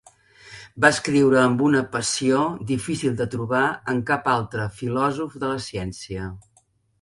[0.85, 2.39] Va escriure amb una passió
[2.71, 3.61] difícil de trobar
[3.95, 6.27] en cap altre filòsof de la ciència.